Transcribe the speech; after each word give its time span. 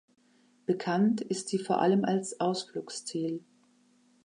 Bekannt 0.65 1.21
ist 1.21 1.49
sie 1.49 1.59
vor 1.59 1.79
allem 1.79 2.05
als 2.05 2.39
Ausflugsziel. 2.39 3.43